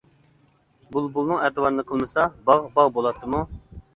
[0.95, 3.45] بۇلبۇلنىڭ ئەتىۋارىنى قىلمىسا باغ باغ بولاتتىمۇ؟!